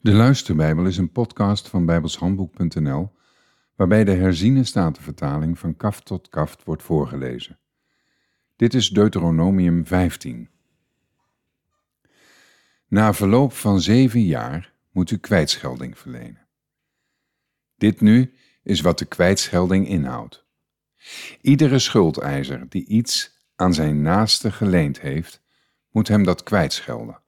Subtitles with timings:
[0.00, 3.12] De Luisterbijbel is een podcast van bijbelshandboek.nl
[3.76, 7.58] waarbij de herziene statenvertaling van kaft tot kaft wordt voorgelezen.
[8.56, 10.48] Dit is Deuteronomium 15.
[12.88, 16.46] Na verloop van zeven jaar moet u kwijtschelding verlenen.
[17.76, 20.44] Dit nu is wat de kwijtschelding inhoudt.
[21.40, 25.42] Iedere schuldeiser die iets aan zijn naaste geleend heeft,
[25.90, 27.20] moet hem dat kwijtschelden.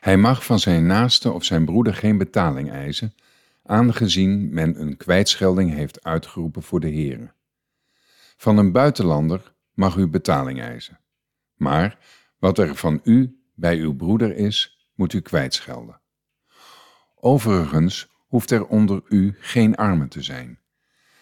[0.00, 3.14] Hij mag van zijn naaste of zijn broeder geen betaling eisen,
[3.62, 7.32] aangezien men een kwijtschelding heeft uitgeroepen voor de heren.
[8.36, 10.98] Van een buitenlander mag u betaling eisen,
[11.56, 11.98] maar
[12.38, 16.00] wat er van u bij uw broeder is, moet u kwijtschelden.
[17.14, 20.58] Overigens hoeft er onder u geen armen te zijn,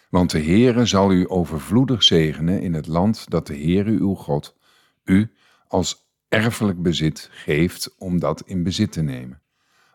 [0.09, 4.57] want de Heere zal u overvloedig zegenen in het land dat de Heere uw God
[5.03, 5.31] u
[5.67, 9.41] als erfelijk bezit geeft om dat in bezit te nemen.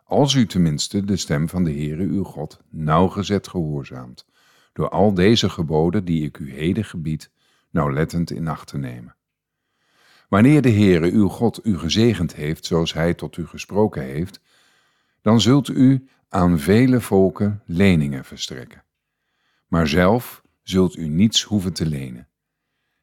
[0.05, 4.27] Als u tenminste de stem van de Heere uw God nauwgezet gehoorzaamt,
[4.73, 7.31] door al deze geboden die ik u heden gebied,
[7.71, 9.17] nauwlettend in acht te nemen.
[10.29, 14.41] Wanneer de Heere uw God u gezegend heeft, zoals hij tot u gesproken heeft,
[15.23, 18.85] dan zult u aan vele volken leningen verstrekken.
[19.69, 22.29] Maar zelf zult u niets hoeven te lenen.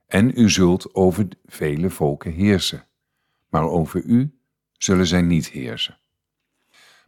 [0.07, 2.87] En u zult over vele volken heersen
[3.49, 4.39] maar over u
[4.71, 5.99] zullen zij niet heersen.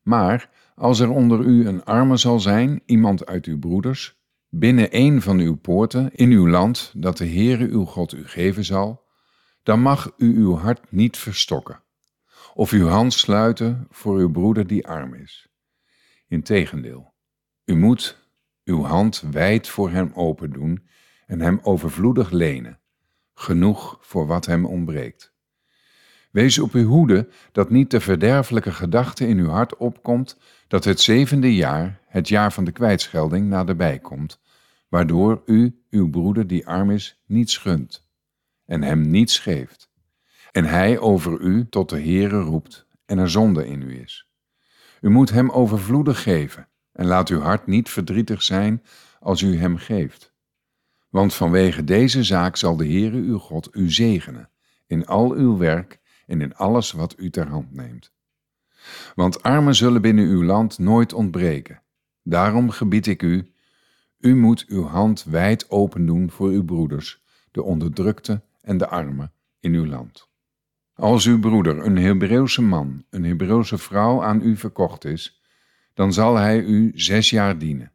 [0.03, 5.22] Maar als er onder u een arme zal zijn, iemand uit uw broeders, binnen een
[5.22, 9.03] van uw poorten, in uw land, dat de Heere uw God u geven zal,
[9.64, 11.84] dan mag u uw hart niet verstokken,
[12.53, 15.50] of uw hand sluiten voor uw broeder die arm is.
[16.28, 17.14] Integendeel,
[17.66, 18.30] u moet
[18.64, 20.88] uw hand wijd voor hem open doen
[21.25, 22.80] en hem overvloedig lenen,
[23.34, 25.31] genoeg voor wat hem ontbreekt.
[26.32, 30.38] Wees op uw hoede dat niet de verderfelijke gedachte in uw hart opkomt
[30.68, 34.40] dat het zevende jaar, het jaar van de kwijtschelding, naderbij komt,
[34.90, 38.09] waardoor u uw broeder die arm is niets gunt
[38.66, 39.90] en hem niets geeft,
[40.52, 44.30] en hij over u tot de Heere roept en er zonde in u is.
[45.02, 48.84] U moet hem overvloedig geven en laat uw hart niet verdrietig zijn
[49.19, 50.34] als u hem geeft.
[51.09, 54.50] Want vanwege deze zaak zal de Heere uw God u zegenen
[54.88, 56.00] in al uw werk
[56.31, 58.12] en in alles wat u ter hand neemt.
[59.16, 61.81] Want armen zullen binnen uw land nooit ontbreken.
[62.24, 63.53] Daarom gebied ik u,
[64.19, 69.31] u moet uw hand wijd open doen voor uw broeders, de onderdrukte en de armen
[69.59, 70.30] in uw land.
[70.96, 75.42] Als uw broeder, een Hebreeuwse man, een Hebreeuwse vrouw aan u verkocht is,
[75.94, 77.92] dan zal hij u zes jaar dienen.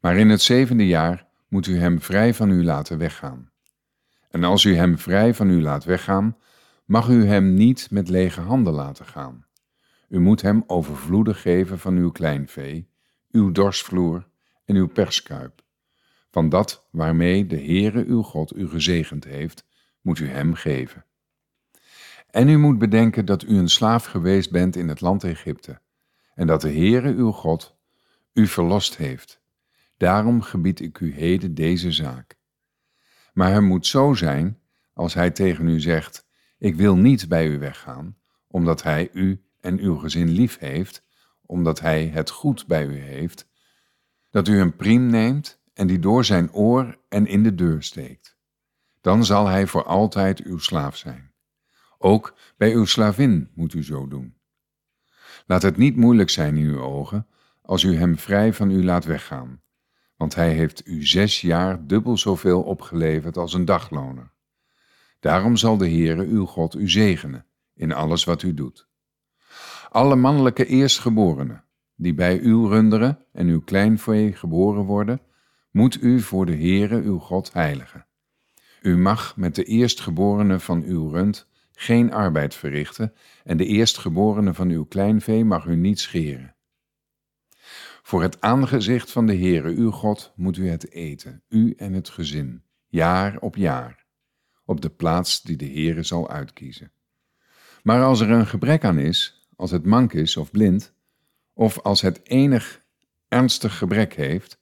[0.00, 3.50] Maar in het zevende jaar moet u hem vrij van u laten weggaan.
[4.30, 6.36] En als u hem vrij van u laat weggaan,
[6.90, 9.46] mag u hem niet met lege handen laten gaan.
[10.08, 12.90] U moet hem overvloedig geven van uw kleinvee,
[13.30, 14.28] uw dorsvloer
[14.64, 15.62] en uw perskuip.
[16.30, 19.66] Van dat waarmee de Heere uw God u gezegend heeft,
[20.00, 21.04] moet u hem geven.
[22.30, 25.80] En u moet bedenken dat u een slaaf geweest bent in het land Egypte,
[26.34, 27.76] en dat de Heere uw God
[28.32, 29.40] u verlost heeft.
[29.96, 32.38] Daarom gebied ik u heden deze zaak.
[33.32, 34.58] Maar het moet zo zijn,
[34.92, 36.28] als hij tegen u zegt,
[36.60, 38.16] ik wil niet bij u weggaan,
[38.46, 41.02] omdat hij u en uw gezin lief heeft,
[41.46, 43.48] omdat hij het goed bij u heeft,
[44.30, 48.38] dat u een priem neemt en die door zijn oor en in de deur steekt.
[49.00, 51.32] Dan zal hij voor altijd uw slaaf zijn.
[51.98, 54.34] Ook bij uw slavin moet u zo doen.
[55.46, 57.26] Laat het niet moeilijk zijn in uw ogen
[57.62, 59.62] als u hem vrij van u laat weggaan,
[60.16, 64.32] want hij heeft u zes jaar dubbel zoveel opgeleverd als een dagloner.
[65.20, 68.88] Daarom zal de Heere uw God u zegenen in alles wat u doet.
[69.90, 71.64] Alle mannelijke eerstgeborenen
[71.96, 75.20] die bij uw runderen en uw kleinvee geboren worden,
[75.70, 78.06] moet u voor de Heere uw God heiligen.
[78.82, 83.12] U mag met de eerstgeborene van uw rund geen arbeid verrichten
[83.44, 86.54] en de eerstgeborene van uw kleinvee mag u niet scheren.
[88.02, 92.08] Voor het aangezicht van de Heere uw God moet u het eten, u en het
[92.08, 94.00] gezin, jaar op jaar
[94.70, 96.92] op de plaats die de Heere zal uitkiezen.
[97.82, 100.92] Maar als er een gebrek aan is, als het mank is of blind,
[101.52, 102.84] of als het enig
[103.28, 104.60] ernstig gebrek heeft,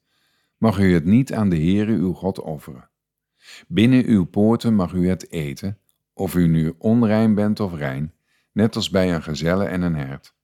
[0.57, 2.91] mag u het niet aan de Heere uw God offeren.
[3.67, 5.79] Binnen uw poorten mag u het eten,
[6.13, 8.15] of u nu onrein bent of rein,
[8.53, 10.35] net als bij een gezelle en een hert.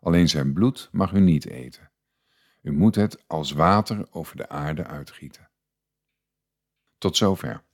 [0.00, 1.90] Alleen zijn bloed mag u niet eten.
[2.62, 5.48] U moet het als water over de aarde uitgieten.
[6.98, 7.66] Tot zover.